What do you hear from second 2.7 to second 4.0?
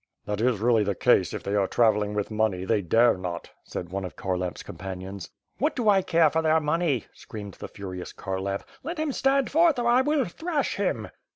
dare not," said